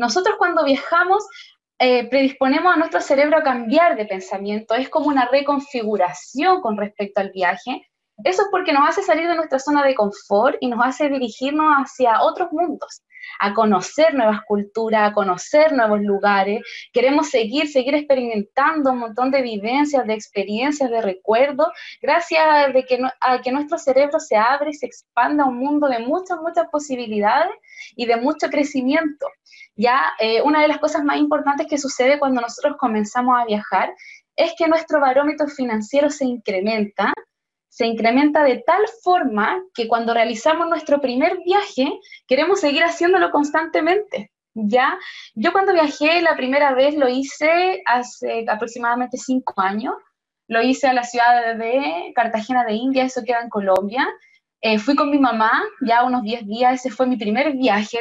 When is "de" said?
3.96-4.06, 9.28-9.36, 9.84-9.94, 19.30-19.42, 20.06-20.14, 20.90-21.00, 25.88-26.00, 28.06-28.16, 30.62-30.68, 38.42-38.62, 51.56-52.12, 52.64-52.74